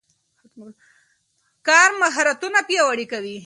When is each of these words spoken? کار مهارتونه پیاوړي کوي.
کار 1.67 1.89
مهارتونه 2.01 2.59
پیاوړي 2.67 3.05
کوي. 3.11 3.37